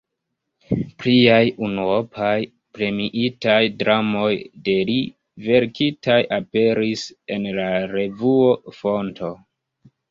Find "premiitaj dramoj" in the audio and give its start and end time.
2.79-4.33